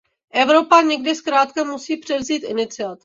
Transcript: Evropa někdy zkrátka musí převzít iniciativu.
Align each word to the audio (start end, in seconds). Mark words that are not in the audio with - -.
Evropa 0.33 0.81
někdy 0.81 1.15
zkrátka 1.15 1.63
musí 1.63 1.97
převzít 1.97 2.43
iniciativu. 2.43 2.99